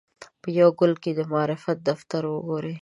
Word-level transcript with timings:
په 0.41 0.47
یوه 0.57 0.71
ګل 0.79 0.93
کې 1.01 1.11
دې 1.13 1.17
د 1.17 1.29
معرفت 1.33 1.77
دفتر 1.89 2.21
وګوري. 2.27 2.75